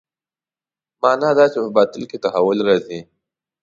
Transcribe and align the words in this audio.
معنا 1.01 1.29
دا 1.37 1.45
چې 1.51 1.57
په 1.63 1.69
باطن 1.77 2.01
کې 2.09 2.17
تحول 2.23 2.57
راځي. 2.67 2.99